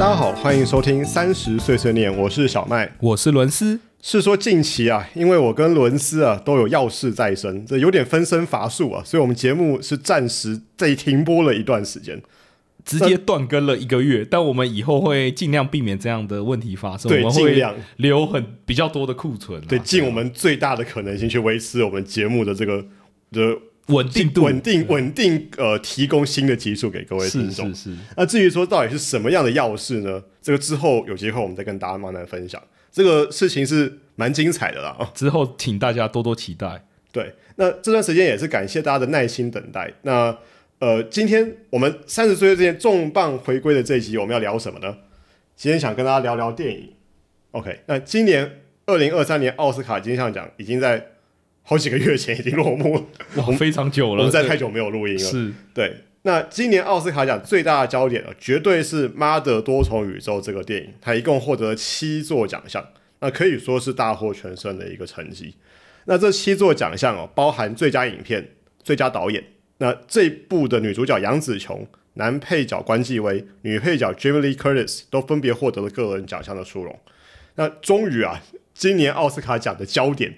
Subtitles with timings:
[0.00, 2.90] 大家好，欢迎收听三十岁碎念，我是小麦。
[3.00, 12.18] 我是伦斯，是说近期啊，因为我跟伦斯啊都有要事在身，这有点分身乏术啊，所以我们节目是暂时在停播了一段时间。
[12.82, 22.82] 直接断更了一个月，但我们以后会尽量避免这样的问题发生，对尽量留很比较多的库存啊，对，尽我们最大的可能性去维持我们节目的这个
[23.32, 23.54] 的
[23.90, 27.68] 稳定度，稳定稳定呃，提供新的技术给各位听众。
[27.74, 30.22] 是是是，那至于说到底是什么样的钥匙呢？
[30.40, 32.62] 这个之后有机会我们再跟大家慢慢分享。
[32.90, 35.10] 这个事情是蛮精彩的啦啊。
[35.14, 36.84] 之后请大家多多期待。
[37.12, 39.92] 对，那这段时间也是感谢大家的耐心等待。
[40.02, 40.36] 那
[40.78, 44.96] 呃，今天我们三十岁之前重磅回归的这一集，我们要聊什么呢？
[45.54, 46.92] 今天想跟大家聊聊电影。
[47.50, 51.04] OK，那今年二零二三年奥斯卡金像奖已经在
[51.70, 53.04] 好几个月前已经落幕了，
[53.36, 55.20] 哇，非常久了，我们在太久没有录音了。
[55.20, 62.84] 是对，那今年奥斯卡奖最大的焦点啊，绝对是《妈的多重宇宙》这个电影，它一共获得了七座奖项，
[63.20, 65.54] 那可以说是大获全胜的一个成绩。
[66.06, 68.48] 那这七座奖项哦，包含最佳影片、
[68.82, 69.40] 最佳导演。
[69.78, 76.98] 那这部的女主角杨紫琼、男配角关继威、女配角 Jamie Lee Curtis 都分别获得了个人奖项的殊荣。
[77.54, 78.42] 那终于啊，
[78.74, 80.34] 今年奥斯卡奖的焦点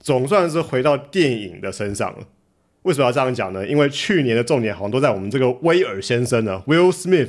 [0.00, 2.26] 总算是回到电影的身上了。
[2.82, 3.66] 为什么要这样讲呢？
[3.66, 7.28] 因为去年的重点好像都在我们这个威尔先生呢，Will Smith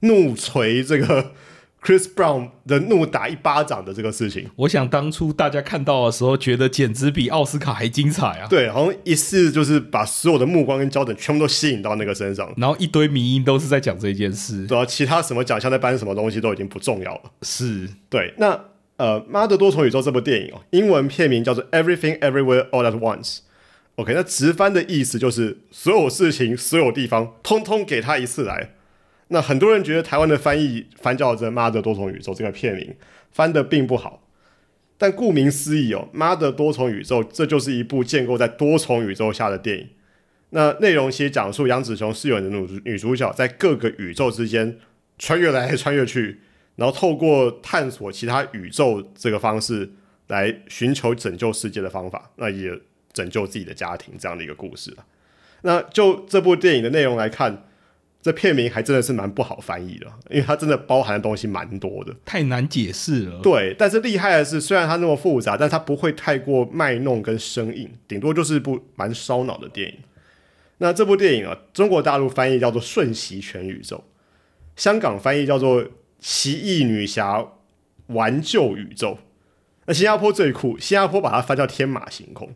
[0.00, 1.32] 怒锤这个
[1.82, 4.48] Chris Brown 的怒打一巴掌的这个事情。
[4.54, 8.46] 我想当初大家看到的时候，觉得简直比奥斯卡还精彩啊！
[8.48, 17.22] 对，好像一次就是把所有的目光跟焦点全部都吸引到那个身上，然后一堆迷音都是在讲这件事，对啊，其他什么奖项在颁什么东西都已经不重要了。
[17.42, 18.56] 是对，那
[19.02, 23.38] 呃，《妈的多重宇宙》这部电影哦，英文片名叫做《Everything Everywhere All at Once》。
[23.96, 28.74] OK，那直翻的意思就是所有事情、所有地方，通通给他一次来。
[29.26, 32.94] 那很多人觉得台湾的翻译翻叫着《妈的多重宇宙》这个片名
[33.32, 34.22] 翻的并不好，
[34.96, 39.88] 但顾名思义哦，《妈的多重宇宙》这就是一部建构在多重宇宙下的电影。
[40.50, 44.78] 那内容其实讲述杨紫琼饰演的女女主角在各个宇宙之间
[45.18, 46.38] 穿越来穿越去，
[46.76, 49.90] 然后透过探索其他宇宙这个方式
[50.28, 52.70] 来寻求拯救世界的方法，那也
[53.12, 55.04] 拯救自己的家庭这样的一个故事啊。
[55.62, 57.66] 那就这部电影的内容来看，
[58.20, 62.14] 这片名还真的是蛮不好翻译的，因为它真的包含的东西蛮多的。
[62.24, 63.40] 太难解释了。
[63.42, 69.98] 对，但是厉害的是，虽然它那么复杂，但它不会太过卖弄跟生硬，顶多就是一部蛮烧脑的电影。
[70.78, 73.96] 那这部电影啊，中国大陆翻译叫做《瞬息全宇宙》，
[74.74, 75.84] 香港翻译叫做
[76.22, 77.44] 《奇异女侠
[78.06, 79.08] 玩救宇宙》。
[79.86, 82.46] 那新加坡最酷，新加坡把它翻叫《天马行空》。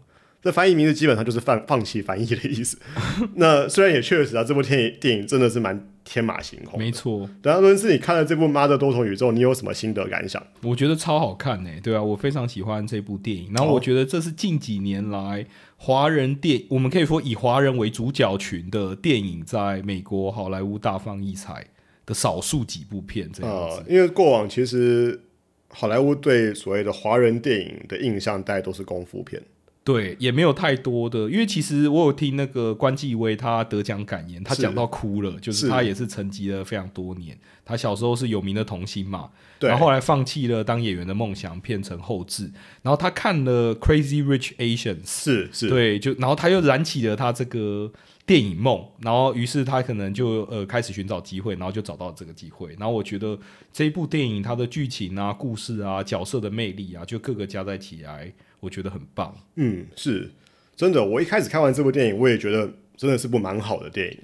[0.40, 2.78] 这翻译名字基本上就是放放弃翻译的意思。
[3.34, 6.78] 那虽然也确实啊，这部电影电影真的是蛮天马行空。
[6.78, 10.40] 没错，然后伦斯，你看了这部《妈的多重宇宙》，你有什么心得感想？
[10.62, 13.50] 我觉得超好看呢、对啊，我非常喜欢这部电影。
[13.52, 15.44] 然后我觉得这是近几年来
[15.76, 21.66] 华人电，我们可以说以华人为主角群的电影，在美国好莱坞大放异彩
[22.06, 23.76] 的少数几部片这样子。
[23.78, 25.20] 呃，因为过往其实
[25.68, 29.42] 好莱坞对所谓的华人电影的印象，大概都是功夫片。
[29.86, 37.38] 对，也没有太多的，因为其实我有听那个关继威他得奖感言，他是讲到哭了，就是是他也是沉寂了非常多年。
[37.64, 39.30] 他小时候是有名的童星嘛，
[39.60, 42.50] 然后后来放弃了当演员的梦想，变成后置。
[42.82, 47.92] 然后他看了《Crazy Rich Asians》，是是，对，就然后他又燃起了他这个
[48.24, 52.70] 电影梦，然后于是他可能就呃开始寻找机会，然后就找到这个机会。
[52.78, 53.38] 然后我觉得
[53.72, 58.32] 这一部电影它的剧情啊、故事啊、角色的魅力啊，就各个加在起来，
[58.66, 59.32] 我觉得很棒。
[59.54, 60.28] 嗯，是
[60.74, 61.02] 真的。
[61.02, 64.18] 我一开始看完这部电影，我也觉得真的是部蛮好的电影。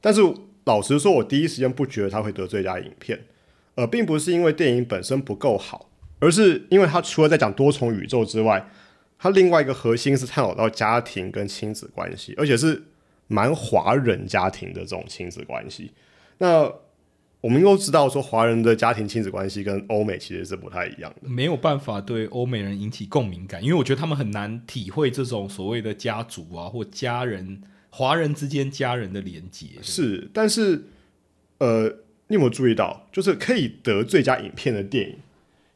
[0.00, 0.20] 但是
[0.64, 3.20] 老实说，我第一时间不觉得它会得最佳影片，
[3.74, 8.66] 呃，并不是因为电影本身不够好，而是因为它除了在讲多重宇宙之外，
[9.18, 12.82] 它另外一个核心是探讨到家庭跟亲子关系，而且是
[13.28, 15.92] 蛮华人家庭的这种亲子关系。
[16.38, 16.72] 那
[17.42, 21.28] 我们都知道说，华人的家庭亲子关系跟欧美其实是不太一样的。
[21.28, 27.60] 没有办法对欧美人引起共鸣感，因为我觉得他们很难体会这种所谓的家族啊或家人
[27.90, 29.66] 华人之间家人的连结。
[29.82, 30.84] 是，但是
[31.58, 31.88] 呃，
[32.28, 35.16] 你有没有注意到，就是可以得最佳影片的电影，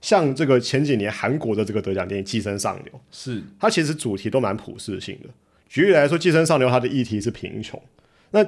[0.01, 5.29] 像这个前几年韩国的这个得奖电影《寄生上流》，是它其实主题都蛮普世性的。
[5.69, 7.83] 举例来说，《寄生上流》它的议题是贫穷，
[8.31, 8.47] 那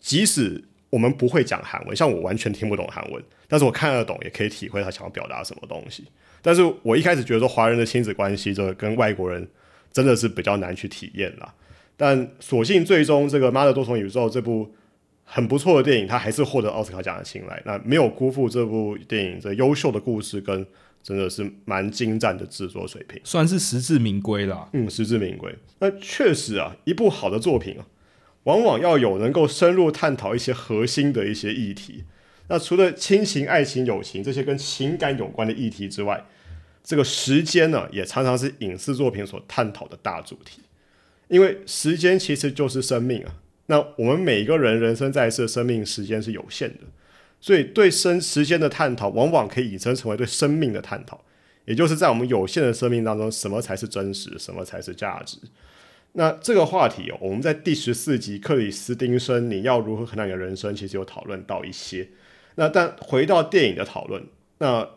[0.00, 6.04] 即使我们不会讲韩文，像我完全听不懂韩文，但是我看得懂，也可以体会他想要表达什么东西。
[6.42, 9.48] 但是我一开始觉得说华人的亲子关系，这跟外国人
[9.92, 11.54] 真的是比较难去体验啦。
[11.96, 14.72] 但所幸最终这个《妈的多重宇宙》这部
[15.24, 17.60] 很不错的电影，它还是获得奥斯卡奖的青睐。
[17.64, 20.64] 那没有辜负这部电影的优秀的故事跟
[21.02, 24.68] 真的是蛮精湛的制作水平，算是实至名归啦。
[24.72, 25.52] 嗯，实至名归。
[25.78, 27.86] 那确实啊，一部好的作品啊，
[28.46, 32.04] 往往要有能够深入探讨一些核心的一些议题。
[32.48, 36.24] 那除了亲情、爱情、友情这些跟情感有关的议题之外，
[36.82, 40.62] 这个时间呢，也常常是影视作品所探讨的大主题。
[41.26, 43.34] 因为时间其实就是生命啊。
[43.66, 46.84] 那我们每一个人人生在世的生命时间是有限的，
[47.40, 51.24] 所以对生时间的探讨，往往可以引申成为对生命的探讨。
[51.64, 55.36] 也就是在我们有限的生命当中，什么才是真实，什么才是价值？
[56.18, 62.08] 那这个话题哦，我们在第十四集克里斯汀森你要如何衡量你的人生，其实有讨论到一些。
[62.54, 64.24] 那但回到电影的讨论，
[64.58, 64.88] 那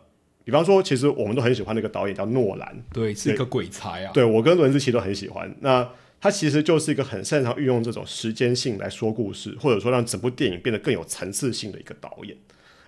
[0.44, 4.12] 比方说，其实我们都很喜欢那个导演叫诺兰，对，是一个鬼才啊。
[4.14, 5.54] 对我跟伦斯其实都很喜欢。
[5.60, 5.86] 那
[6.22, 12.34] 他其实就是一个很擅长运用这种时间性来说故事，或者说让整部电影变得更有层次性的一个导演。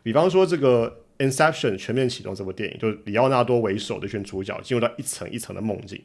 [0.03, 6.03] 比方说这个《Inception》全面启动这部电影，就是里奥纳多为首的一群主角进入到一层一层的梦境。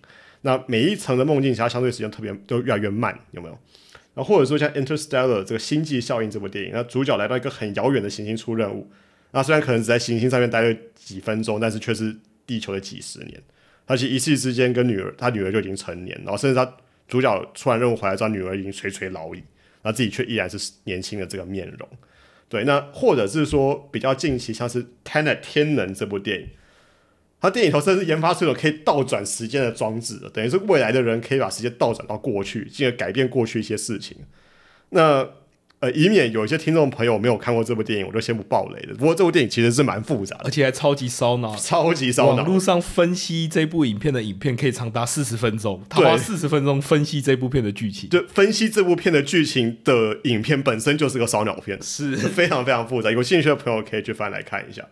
[0.48, 3.60] 那每一层的梦境，其他相对时间特别都越来越慢，有没有？
[4.14, 8.90] 然后或者说像《Interstellar》这个星际效应这部电影，那主角来到一个很遥远的行星出任务，
[9.32, 12.16] 那虽然可能只在行星上面待了几分钟，但是却是
[12.46, 13.44] 地球的几十年。
[13.88, 16.78] 而且一夕之间跟女儿，他女儿就已经成年，然后甚至他
[17.10, 19.44] 主角出完任务回来，之后女儿已经垂垂老矣，
[19.84, 21.90] 那自己却依然是年轻的这个面容。
[22.48, 26.48] 对，那或者是说比较近期，像是《Tenet 天能》这部电影。
[27.39, 34.18] 他电影头甚至研发出了可以倒转时间的装置，等于是未来的人可以把时间倒转到过去，进而改变过去一些事情。
[34.89, 35.28] 那
[35.80, 38.95] 呃，以免有一些听众朋友没有看过这部电影，我就先不爆雷了。
[38.95, 42.38] 不过这部电影其实是蛮复杂的，而且还超级烧脑，超级烧脑。
[42.38, 48.10] 网络上分析这部影片的影片可以长达四十分钟，他花四十分钟分析这部片的剧情。
[48.10, 53.12] 就分析这部片的剧情的影片本身就是个烧脑片，是非常非常复杂。
[53.12, 54.83] 有兴趣的朋友可以去翻来看一下。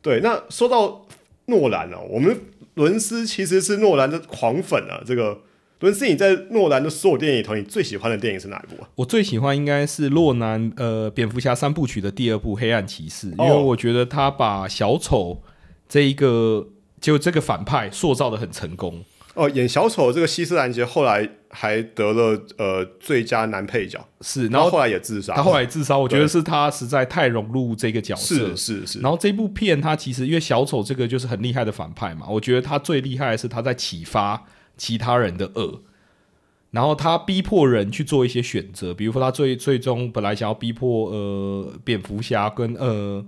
[0.00, 1.04] 对，那说到。
[1.50, 2.34] 诺兰哦，我们
[2.74, 5.02] 伦斯其实是诺兰的狂粉啊。
[5.04, 5.42] 这个
[5.80, 8.88] 伦斯，你在诺兰的所有电影里头，你最喜欢的电影是哪一部啊？
[8.94, 15.42] 我最喜欢应该是诺兰呃蝙蝠侠三部曲的第二部《黑暗骑士》，因为我觉得他把小丑
[15.88, 16.68] 这一个
[17.00, 19.04] 就这个反派塑造的很成功。
[19.40, 29.00] 哦，演小丑这个希斯兰杰后来还得了呃最佳男配角，是，然后后来也自杀，他后来自杀，我觉得是他实在太融入这个角色，是是是。
[29.00, 34.44] 然后这部片他其实因为小丑这个就是很厉害的反派嘛，我觉得他最厉害的是他在启发
[34.76, 35.80] 其他人的恶，
[36.72, 43.24] 然后他逼迫人去做一些选择，比如说他最最终本来想要逼迫呃蝙蝠侠跟呃。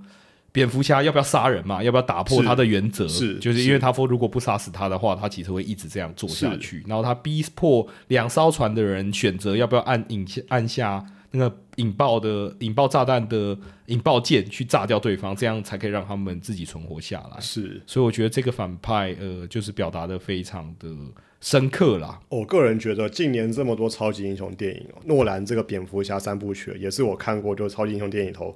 [0.53, 1.83] 蝙蝠侠要不要杀人嘛？
[1.83, 3.09] 要不要打破他的原则？
[3.09, 6.85] 是，就是因为他说如果不杀死他的话，他其实会一直这样做下去。
[6.87, 13.57] 然后他逼迫两艘船的人选择要不要按引下按下那个引爆的引爆炸弹的
[13.87, 17.41] 引爆键去炸掉对方，这样才可以让他们自己存活下来。
[17.41, 20.89] 是，所以我觉得这个反派呃，就是表达的非常的
[21.41, 22.21] 深刻啦。
[22.29, 28.55] 我个人觉得近年这么多超级英雄电影哦，诺兰这个蝙蝠侠三部曲也是我看过就超级英雄电影头。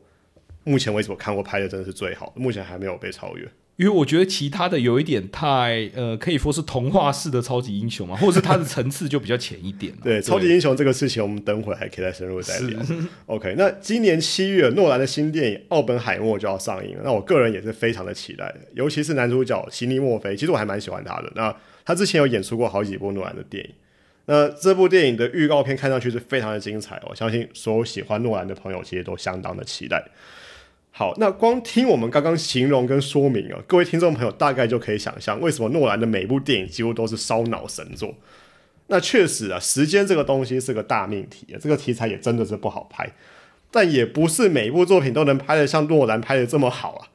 [0.67, 3.49] 目前为止我看过拍的真的是最好的，目前还没有被超越。
[3.77, 9.93] 因为我觉得其他的有一点太呃，可以说是童话式的超级英雄嘛，或者是它的层次就比较浅一点。
[10.02, 12.81] 对，超级英雄这个事情，我们等会还可以再深入再 聊。
[13.26, 21.31] OK，那今年七月，诺兰的新电影《奥本海默》就要上映了，那我个人也是非常的期待，尤其是男主角席尼墨菲，其实我还蛮喜欢他的。
[21.35, 23.71] 那他之前有演出过好几部诺兰的电影，
[24.25, 30.02] 那这部电影的预告片看上去是非常的精彩，我相信所有喜欢诺兰的朋友其实都相当的期待。
[30.99, 38.15] 好，那光听我们刚刚形容跟说明啊，各位听众朋友大概就可以想象，为什么诺兰的每部电影几乎都是烧脑神作。
[38.87, 43.12] 那确实啊，时间这个东西是个大命题啊，这个题材也真的是不好拍，
[43.71, 47.09] 但也不是每一部作品都能拍得像诺兰拍的这么好啊。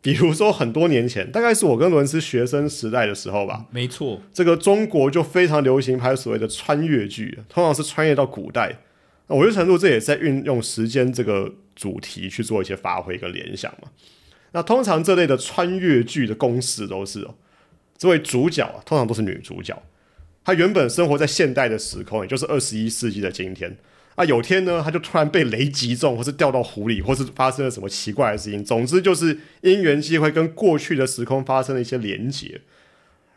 [0.00, 8.76] 比如说很多年前，大概是我跟伦斯学生时代的时候吧，没错，这个中国就非常流行拍所谓的穿越剧，通常是穿越到古代。
[9.28, 11.54] 我觉得程度这也在运用时间这个。
[11.76, 13.88] 主题去做一些发挥跟联想嘛？
[14.52, 17.34] 那通常这类的穿越剧的公式都是哦，
[17.98, 19.76] 这位主角啊，通常都是女主角，
[20.44, 23.76] 她原本生活在现代的时空，也就是二十一世纪的今天
[24.14, 24.24] 啊。
[24.24, 28.64] 有天呢，她就突然被雷击中，或是掉到湖里，或是发生了什么奇怪的事情。
[28.64, 32.60] 总之就是因缘机会跟过去的时空发生了一些连结，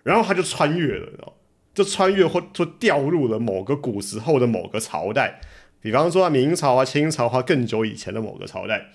[0.04, 1.34] 然后她就穿越了，
[1.74, 5.42] 就穿越或就掉入了某个古时候的某个朝代。
[5.88, 8.88] 比方说明朝啊、清朝啊更久以前的某个朝代，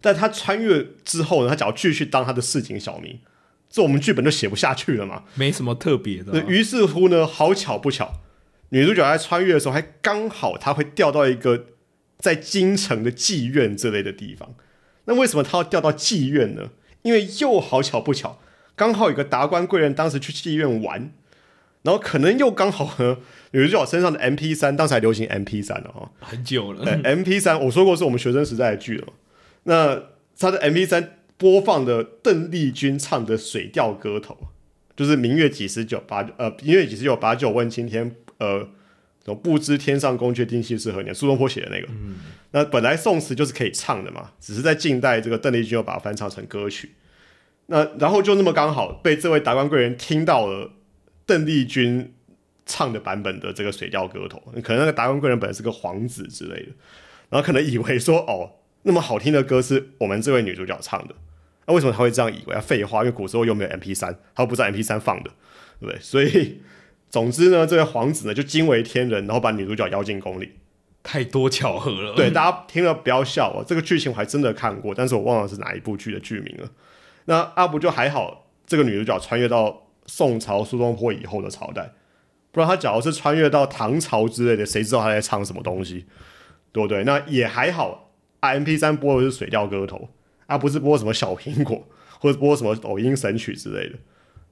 [0.00, 3.20] 但他穿越之后呢，他只要继续当他的市井小民，
[3.70, 6.42] 这我们剧本就写不下去了嘛，没什么特别的。
[6.44, 8.14] 于是乎呢，好巧不巧，
[8.70, 11.66] 女主角在穿越的时候，还刚好她会掉到一个
[12.18, 14.54] 在京城的妓院之类的地方。
[15.04, 16.70] 那为什么她要掉到妓院呢？
[17.02, 18.40] 因为又好巧不巧，
[18.74, 21.12] 刚好有个达官贵人当时去妓院玩，
[21.84, 23.18] 然后可能又刚好呢，
[23.52, 26.10] 女主角身上的 M P 三，当时还流行 M P 三了哈。
[26.18, 26.84] 很久了。
[27.04, 29.12] M P 三我说过是我们学生时代的剧了嘛。
[29.64, 30.02] 那
[30.38, 34.34] 他的 M P 三播放的邓丽君唱的《水调歌头》，
[34.96, 38.60] 就是“明月几时有，把呃明月几时有，把酒问青天”，呃，
[39.22, 41.14] 什么不知天上宫阙，今夕是何年？
[41.14, 41.88] 苏东坡写的那个。
[42.52, 46.94] 那本来宋词就是可以唱的嘛，只是在近代这个邓丽君又把它翻唱成歌曲。
[47.66, 50.70] 那然后就那么刚好被这位达官贵人听到了
[51.26, 52.12] 邓丽君
[52.66, 56.72] 唱的版本的这个《水调歌头》，可能那个达官贵人本来是个皇子之类的，
[57.30, 58.52] 然后可能以为说哦，
[58.82, 61.14] 那么好听的歌是我们这位女主角唱的，
[61.66, 62.54] 那、为什么他会这样以为？
[62.54, 65.30] 啊，废话，因为古时候又没有 M P 三，他又不是 M P 三放的，
[65.80, 65.98] 对不对？
[66.00, 66.60] 所以
[67.10, 70.52] 总之呢，这位皇子呢就惊为天人，然后把女主角邀进宫里。
[71.02, 72.14] 太多巧合了。
[72.14, 76.70] 对，大家听了不要笑哦，这个剧情我还真的看过，但是我忘了是哪一部剧的剧名了。
[77.26, 81.92] 那阿不就还好，这个女主角穿越到宋朝苏东坡以后的朝代，
[82.52, 86.06] 不然他假如是穿越到唐朝之类的，谁知道他在唱什么东西，
[86.72, 87.04] 对不对？
[87.04, 89.96] 那也还好，M P 三播的是《水调歌头》，
[90.46, 91.86] 而不是播什么小苹果
[92.20, 93.96] 或者播什么抖音神曲之类的。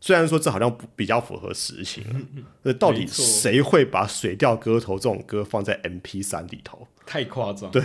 [0.00, 2.16] 虽然说这好像不比较符合实情啊，
[2.62, 6.88] 那到底谁会把《水调歌头》这种歌放在 M P 三里头？
[7.06, 7.70] 太夸张。
[7.70, 7.80] 对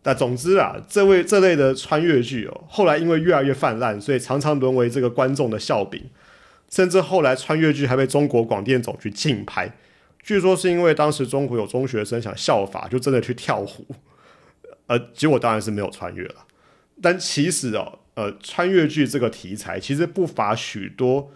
[0.00, 6.02] 但总之啊，这位这类的穿越剧哦，后来因为越来越泛滥，所以常常沦为这个观众的笑柄，
[6.74, 9.72] 甚至后来穿越剧还被中国广电总局禁拍。
[10.20, 13.86] 据说是因为当时中国有中学生想效法，就真的去跳湖，
[14.88, 16.44] 呃，结果当然是没有穿越了。
[17.00, 21.30] 但其实哦，呃，穿越剧这个题材其实不乏许多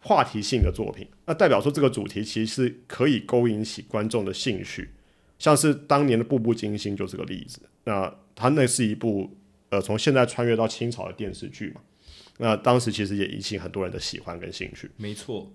[0.00, 4.90] 话题性的作品，那代表说这个主题其实是可以勾引起观众的兴趣。
[5.38, 7.60] 像是当年的《步步惊心》就是个例子。
[7.84, 9.34] 那它那是一部
[9.70, 11.80] 呃从现在穿越到清朝的电视剧嘛。
[12.38, 14.90] 那当时其实也引起很多人的喜欢跟兴趣。
[14.96, 15.50] 没错。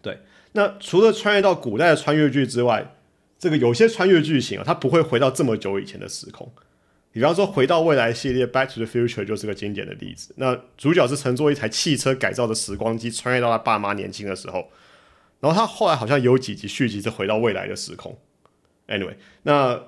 [0.00, 0.18] 对
[0.52, 2.94] 那除了穿越到古代的穿越剧之外，
[3.38, 6.52] 这个有些穿越剧情啊，它不会回到这么久以前的时空。
[7.12, 10.34] 比方说，回到未来系列《Back to the Future》就是个经典的例子。
[10.38, 14.70] 那主角是乘坐一台汽车改造的时光机，穿越到他爸妈年轻的时候。
[15.40, 18.18] 然后他后来好像有几集续集是回到未来的时空。
[18.88, 19.82] Anyway，那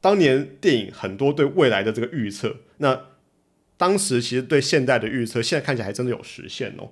[0.00, 3.06] 当年电影很多对未来的这个预测，那
[3.76, 6.90] 当时其实对现代的预测，现在看起来还真的有实现哦。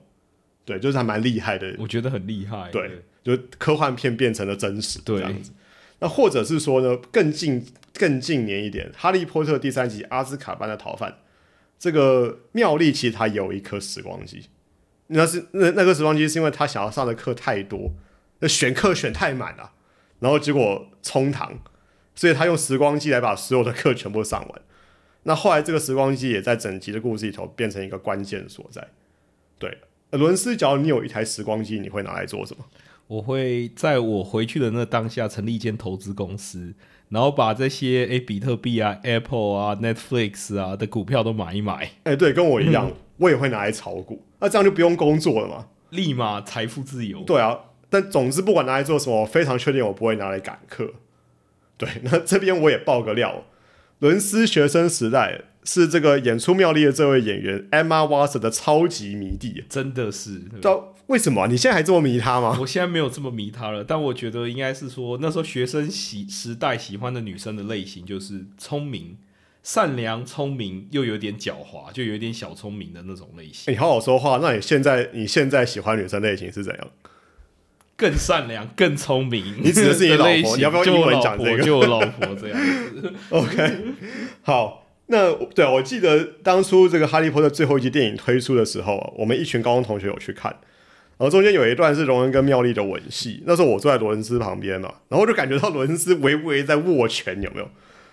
[0.65, 2.71] 对，就是还蛮厉害的，我觉得很厉害。
[2.71, 5.53] 对，就科幻片变成了真实，对这样子。
[6.01, 11.11] 那或者是说呢，更近更近年一点，《哈利波特》第三集《阿兹卡班的逃犯》，
[11.79, 14.47] 这个妙丽其实他有一颗时光机，
[15.09, 17.93] 那是那那个时光机是因为他想要上的课太多，
[18.41, 19.73] 那选课选太满了，
[20.21, 21.59] 然后结果冲堂，
[22.15, 24.63] 所以他用时光机来把所有的课全部上完。
[25.25, 28.87] 那后来这个时光机也在整集的故事里头变成一个关键所在。
[29.59, 29.79] 对，
[30.13, 32.65] 伦斯，假如你有一台时光机，你会拿来做什么？
[33.07, 36.75] 我会在我回去的那当下成立一间投资公司，
[37.11, 45.67] 然后把这些诶比特币啊、Apple 啊、Netflix 啊的股票都买一买，哎、对，跟我一样，我也会拿来炒股，那这样就不用工作了嘛。
[45.91, 47.23] 立马财富自由。
[47.25, 47.59] 对啊，
[47.91, 50.95] 但总之不管拿来做什么，我非常确定我不会拿来赶课。
[51.77, 53.45] 对，那这边我也爆个料，
[54.01, 59.65] 伦斯学生时代是这个演出妙丽的这位演员 Emma Watson 的超级迷弟。
[59.69, 62.57] 真的是，到为什么啊、你现在还这么迷他吗？
[62.61, 69.17] 我现在没有这么迷他了，但我觉得应该是说，那时候学生喜时代喜欢的女生的类型就是聪明、
[69.63, 74.39] 善良、聪明又有点狡猾，就有点小聪明的那种类型，你好好说话。
[74.43, 76.91] 那你现在你现在喜欢女生类型是怎样？
[77.97, 79.43] 更善良、更聪明。
[79.63, 83.13] 你指的是你老婆你要不要英文就我老婆讲这个就我老婆这样子。
[83.31, 83.79] OK，
[84.43, 90.51] 好，那对我记得当初这个《哈利波特》最后一集电影推出的时候啊，我们一群高中同学有去看，
[91.19, 97.69] 然后中间有一段是荣恩跟妙丽的吻戏，那时候我坐在罗恩斯旁边嘛，然后就感觉到罗恩斯微微在握拳，有没有？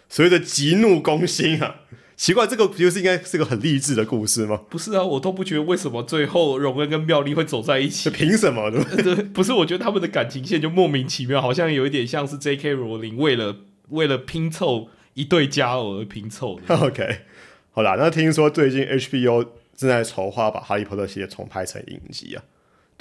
[0.09, 1.75] 所谓的急怒攻心啊！
[2.21, 4.61] 奇怪，这个不就是应该是个很励志的故事吗？
[4.69, 8.15] 不是啊，我都不觉得为什么最后荣恩跟妙丽会走在一起这。
[8.15, 8.69] 凭什么？
[8.69, 9.15] 对不对？
[9.15, 12.73] 对，不是，我觉得他们的感情线就莫名其妙，好像有一点像是 J.K.
[12.73, 13.55] 罗琳为了
[13.89, 16.75] 为了拼凑一对佳偶而拼凑的。
[16.77, 17.21] OK，
[17.71, 22.43] 好啦，那听说最近 HBO 正在筹划把《哈利波特》系列重拍成影集啊。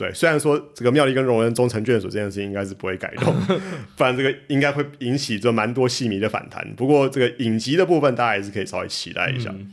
[0.00, 3.34] 对，虽然说这个妙丽跟荣恩终成眷属这件事情应该是不会改动，
[3.98, 6.66] 不然这个应该会引起这蛮多戏迷的反弹。
[6.74, 9.50] 不过这个影集的部分，大家还是可以稍微期待一下。
[9.54, 9.70] 嗯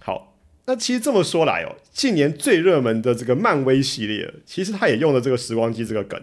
[0.00, 6.20] 好，那其实这么说来哦，近年最热门的这个漫威系列，其实它也用了这个时光机这个梗，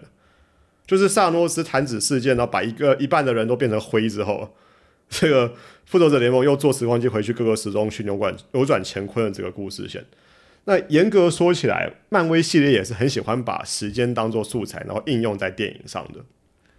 [0.85, 4.55] 就是萨诺斯弹指事件，然后把一个一半的人都变成灰之后，
[5.09, 5.55] 这个
[5.85, 10.05] 复仇者联盟又坐时光机回去各个时钟去扭转扭转乾坤的这个故事线。
[10.67, 16.19] 那严格说起来，漫威系列也是很喜欢把时间当做素材，然后应用在电影上的。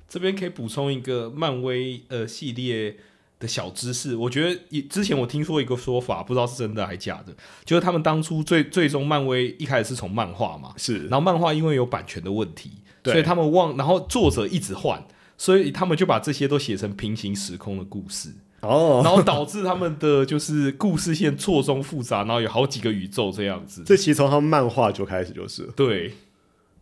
[0.07, 2.97] 这边可以补充一个漫威呃系列
[3.39, 12.71] 的小知识，我觉得之前我听说一个说法，不知道是真的还假的，就是他们当初最最终漫威一开始是从漫画嘛，是，然后漫画因为有版权的问题，
[13.05, 15.03] 所以他们忘，然后作者一直换，
[15.39, 18.31] 所以他们就把这些都写成平行时空的故事，
[18.61, 23.83] 哦，然后导致他们的就是故事线错综复杂，然后有好几个宇宙这样子。
[23.87, 26.13] 这其实从他们漫画就开始就是了，对，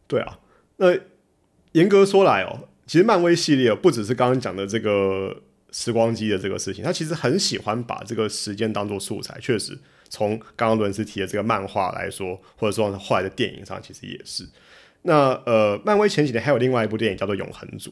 [0.06, 0.38] 对啊。
[0.78, 0.88] 那
[1.72, 5.36] 严格说来哦，其实漫威系列不只是刚刚讲的这个
[5.70, 9.38] 时光机的这个事情，他其实很喜欢把这个时间当做素材。
[9.40, 9.78] 确实，
[10.08, 14.48] 从刚刚伦斯提的这个漫画来说，或者说后来的电影上，其实也是。
[15.02, 17.90] 那呃，漫威前几年还有另外一部电影叫做《永恒族》。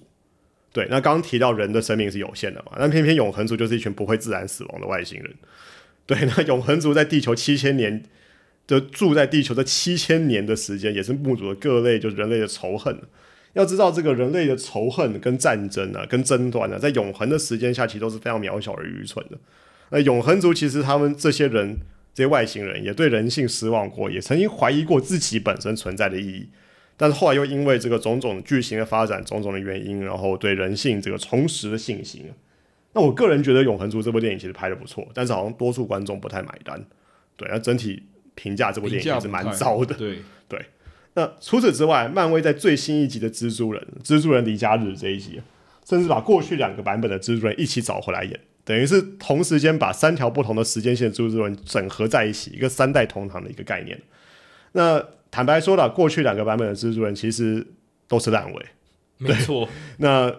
[0.75, 5.33] 对，那刚刚提到人的生命是有限的嘛，那偏偏永恒族就是一群不会自然死亡的外星人。
[6.05, 8.03] 对， 那永恒族在地球七千年，
[8.67, 12.99] 的住在地球这七千年的时间，也是目睹了各类就是人类的仇恨。
[13.53, 19.39] 要知道，这个人类的仇恨跟战争啊，跟争端啊，在永恒的时间下，其实都是非常渺小而愚蠢的。
[19.91, 21.79] 那永恒族其实他们这些人，
[22.13, 26.49] 这些外星人，也对人性失望过，也曾经怀疑过自己本身存在的意义。
[26.97, 32.31] 但是后来又因为这个种种剧情的发展，种种的原因，然后对人性这个重拾的信心。
[32.93, 36.81] 那我个人觉得《永恒族》这部电影其实拍的不错，但是好像多数观众不太买单。
[37.37, 38.03] 对，那整体
[38.37, 39.95] 评价这部电影也是蛮糟的。
[39.97, 40.65] 对对。
[41.15, 45.41] 那除此之外，漫威在最新一集的蜘蛛人《蜘蛛人离家日》这一集，
[45.89, 54.01] 甚至把过去两个版本的蜘蛛人一起找回来演，等于是同时间把三条不同的时间线蜘蛛人整合在一起，一个三代同堂的一个概念。
[54.73, 57.67] 那坦白说了，过去两个版本的蜘蛛人其实
[58.07, 58.67] 都是烂尾，
[59.19, 59.69] 没错。
[59.99, 60.33] 那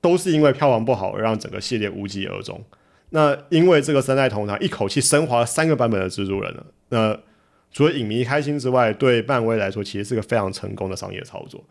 [0.00, 2.60] 都是因为票房不好而让整个系列无疾而终。
[3.10, 7.16] 那因为这个三代同堂一口气升华了三个版本的蜘蛛人了，那
[7.70, 11.64] 除了影迷开心之外，对漫威来说其实是个非常成功的商业操作。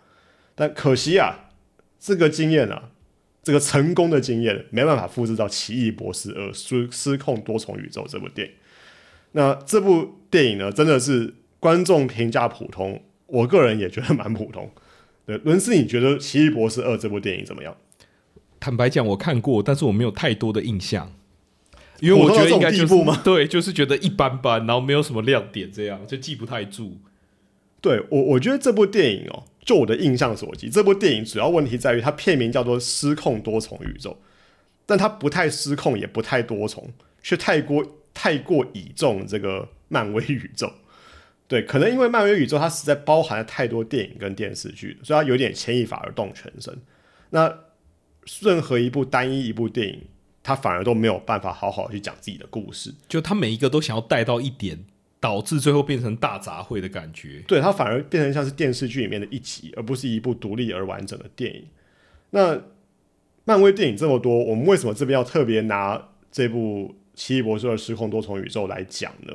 [0.55, 1.49] 但可惜啊，
[1.99, 2.91] 这个经验啊，
[3.43, 8.53] 这个成功的经验没办法复制到《奇异博士二：失失控多重宇宙》这部电影。
[9.33, 14.69] 那这部电影呢，真的是观众评价普通，我个人也觉得蛮普通。
[15.25, 17.77] 对，伦斯，你觉得《奇异博士二》这部电影怎么样？
[18.59, 21.13] 坦白讲，我看过，但是我没有太多的印象，
[21.99, 22.93] 因为我觉得应该就是
[23.23, 26.97] 对，就是觉得一般般，然后没有什么亮点，这样就记不太住。
[27.79, 34.09] 对我，我觉得这部电影哦，就我的印象所及，这部电影主要问题在于它片名叫做《失控多重宇宙》，
[34.87, 40.71] 但它不太失控，也不太多重，却太过太过倚重这个漫威宇宙。
[41.51, 46.73] 对，可能因为漫威宇宙它实在包含了太多电影跟电视剧，所以它有点牵一发而动全身。
[47.31, 47.53] 那
[48.39, 50.01] 任何一部单一一部电影，
[50.41, 54.85] 它反而都没有办法好好去讲自己的故事，就它每一个都想要带到一点。
[55.19, 61.63] 导致最后变成大杂烩的感觉，对它反而变成像是电视剧里面的一集，而不是一部独立而完整的电影。
[62.31, 62.59] 那
[63.45, 69.33] 漫威电影这么多，我们为什么这边要特别拿这部《奇异博士的失控多重宇宙》来讲呢？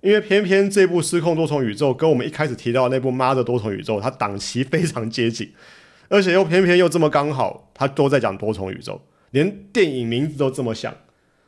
[0.00, 5.52] 因为偏偏这部《失控多重宇宙》跟我们一开始提到那部《妈的多重宇宙》，它档期非常接近，
[6.08, 10.94] 而且又偏偏又这么刚好，它都在讲多重宇宙，连电影名字都这么像，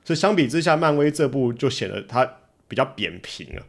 [0.04, 2.38] 所以相比之下，漫威这部就显得它。
[2.68, 3.66] 比较扁平了。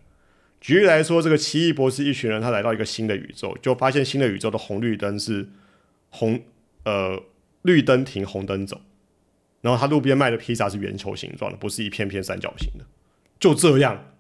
[0.62, 5.50] 举例来说，这个奇异博士一群人，他来到一个新的宇宙，就发现新的宇宙的红绿灯是
[6.10, 6.40] 红
[6.86, 7.22] 呃
[7.64, 8.80] 绿灯停，红灯走。
[9.60, 12.86] 然后他路边卖的披萨是圆球形状的，不是一片片三角形的。
[13.38, 14.13] 就这样，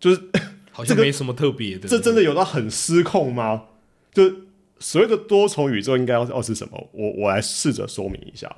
[0.00, 0.20] 就是
[0.72, 1.86] 好像没什么特别的。
[1.86, 3.66] 这真的有到很失控吗？
[4.12, 4.32] 就
[4.80, 6.88] 所谓的多重宇宙应该要要是什么？
[6.92, 8.50] 我我来试着说明一下。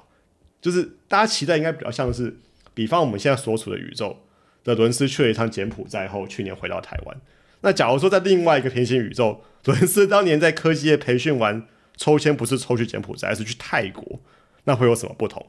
[0.61, 2.39] 就是大家期待应该比较像是，
[2.73, 4.17] 比方我们现在所处的宇宙。
[4.65, 7.21] 的伦斯去了一趟柬埔寨后，去年回到台湾。
[7.63, 14.21] 那假如说在另外一个平行宇宙， 伦斯当年在科技业培训完抽签，不是抽去柬埔寨，而是去泰国，
[14.63, 15.45] 那会有什么不同？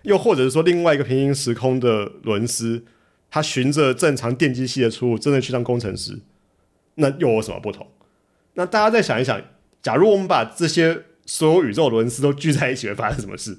[0.00, 2.82] 又或者是说，另外一个平行时空的伦斯，
[3.34, 6.20] 他循着正常电机系的出路，真的去当工程师，
[6.94, 7.84] 那又有什么不同？
[8.52, 9.42] 那大家再想一想，
[9.82, 13.58] 假如我们把这些所有宇宙伦斯都聚在一起，会发生什么事？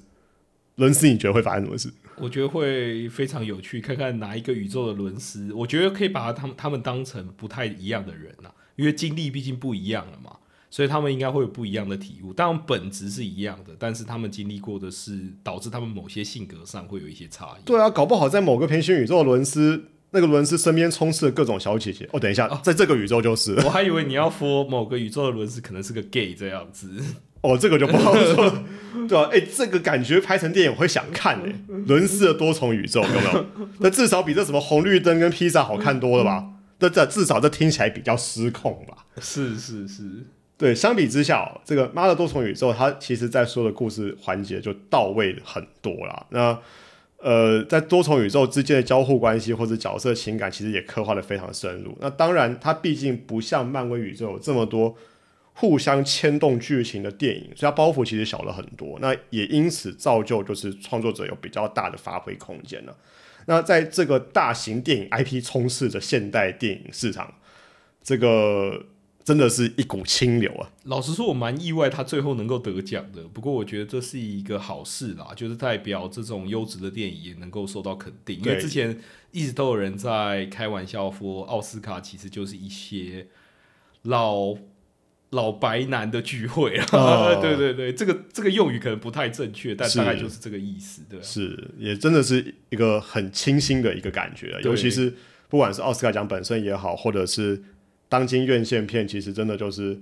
[0.76, 1.92] 轮斯，你觉得会发生什么事？
[2.20, 10.38] 我觉得会非常有趣，看看哪一个宇宙的轮斯，我觉得可以把他们他们当成不太一样的人呐，因为经历毕竟不一样了嘛，
[10.70, 12.34] 所以他们应该会有不一样的体悟。
[12.34, 17.66] 当然本质是一样的，但是他们经历过的是导致他们某些性格上会有一些差异。
[17.66, 22.10] 对啊，搞不好在某个平行宇宙的伦斯，那个伦斯身边充斥了各种小姐姐。
[22.12, 26.90] 哦，等一下，在这个宇宙就是了我还以为你要说某个宇宙的伦斯可能是个 gay 这样子。
[27.42, 28.64] 哦，这个就不好说了，
[29.08, 33.46] 对啊、哎、这个感觉拍成电影我会想看诶、伦斯的多重宇宙有没有？
[33.82, 36.48] 那至少比这什么红绿灯跟披萨好看多了吧？
[36.80, 39.06] 那这至少这听起来比较失控吧？
[39.22, 40.26] 是是是，
[40.58, 46.26] 对，相比之下、这个《妈的多重宇宙》它其实在说的故事环节就到位很多啦。
[46.30, 46.58] 那
[47.18, 51.98] 呃，在多重宇宙之间的交互关系或者角色情感，其实也刻画的非常深入。
[52.00, 54.96] 那当然，它毕竟不像漫威宇宙有这么多
[55.54, 59.00] 互相牵动剧情的电影，所以它包袱其实小了很多。
[59.02, 62.96] 那也因此造就就是创作者有比较大的发挥空间了。
[63.48, 67.34] 那在这个大型电影 IP 充斥着现代电影市场，
[68.04, 68.86] 这个
[69.26, 70.70] 真的是一股清流啊！
[70.84, 73.24] 老实说，我蛮意外他最后能够得奖的。
[73.24, 78.38] 不过我觉得这是一个好事啦，就是代表这种优质的电影也能够受到肯定。
[78.38, 83.26] 因为之前一直都有人在开玩笑说，奥斯卡其实就是一些
[84.04, 84.56] 老
[85.32, 86.86] 老白男的聚会啊。
[86.92, 95.16] 哦 对对对，这个这个用语可能不太正确，但大概就是这个意思，对吧、是，也真的是一个很清新的一个感觉尤其是
[95.50, 97.64] 不管是奥斯卡奖本身也好，或者是
[98.08, 100.00] 当今院线片，其实真的就是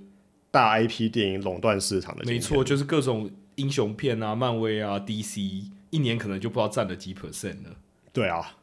[0.52, 2.24] 大 IP 电影垄断市场的。
[2.26, 7.76] 没错，，就是各种英雄片啊，漫威啊，DC，一年可能就不知道占了几 percent 了。
[8.12, 8.58] 对啊，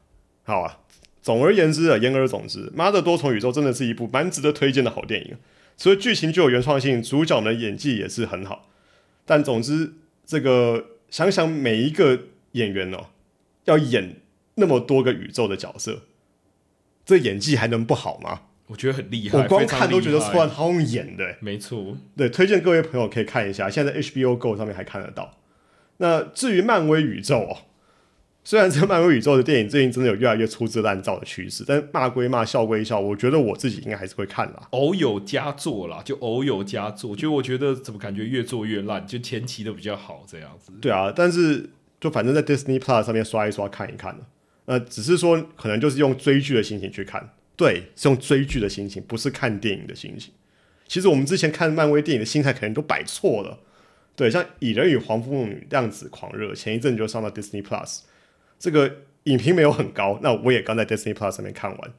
[0.44, 0.80] 好啊。
[1.22, 5.36] 总而言之啊，言而总之，《妈的多重宇宙》真的是一部蛮值得推荐的好电影。
[5.76, 8.70] 所以剧情具有原创性，主角们的演技也是很好。
[9.26, 9.92] 但总之，
[10.24, 13.08] 这个想想每一个演员哦，
[13.66, 14.16] 要演
[14.54, 16.04] 那么多个宇宙的角色，
[17.04, 18.42] 这演技还能不好吗？
[18.70, 21.36] 我觉得很厉害，我光看都觉得厉害突然好用演的欸。
[21.40, 25.38] 没错，对，推荐各位朋友可以看一下，现在在 HBO Go 上面还看得到。
[25.96, 27.56] 那至于漫威宇宙哦，
[28.44, 34.68] 虽然这个漫威宇宙的电影最近真的有越来越粗制滥造的趋势，但骂归骂，笑归笑，我觉得我自己应该还是会看啦。
[34.70, 40.72] 偶有佳作啦，就偶有佳作，就我觉得怎么感觉越做越烂，就前期的比较好这样子。
[40.80, 41.68] 对啊，但是
[42.00, 44.20] 就反正在 Disney Plus 上面刷一刷看一看了。
[44.66, 47.28] 呃，只是说可能就是用追剧的心情去看，
[47.60, 50.32] 对，是用追剧的心情，不是看电影的心情。
[50.88, 53.58] 其实我们之前看漫威电影的心态可能都摆错了。
[54.16, 57.98] 对，像《蚁人与黄蜂女》量子狂热，前一阵就上到 Disney Plus，
[58.58, 58.90] 这个
[59.24, 61.92] 影评没有很高，那我也刚在 Disney Plus 上面看完，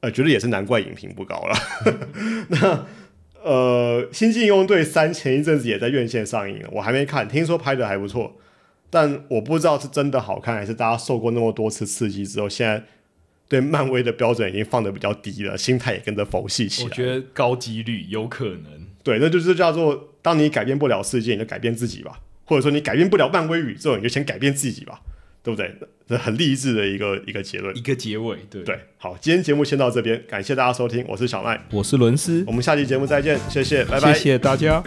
[0.00, 1.56] 呃，觉得也是难怪影评不高了。
[2.48, 2.86] 那
[3.42, 8.36] 呃，《星际用队三》前一阵子也在院线上映了，我还没看，听说拍的还不错，
[8.90, 12.84] 但我不知道是真的好看，还是大家受过那么多次刺激之后，现在
[13.48, 16.88] 对漫威的标准已经放的比较低了，心态也跟着佛系起来。
[16.88, 18.86] 我觉得高几率有可能。
[19.02, 25.00] 对，那就是叫做，当你改变不了世界，你就改变自己吧，或者说你改变不了漫威宇宙，你就先改变自己吧，
[25.42, 25.74] 对不对？
[26.06, 27.74] 这很励志的一个一个结论。
[27.76, 34.12] 一个结尾，对对，好，今天节目先到这边，感谢大家收听，我是小麦，我是伦斯，我们下期节目再见，谢谢，拜拜。
[34.12, 34.82] 谢谢大家。